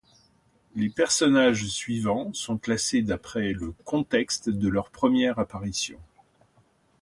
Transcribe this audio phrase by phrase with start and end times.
[0.73, 5.99] Les personnages suivants sont classés d'après le contexte de leur première apparition.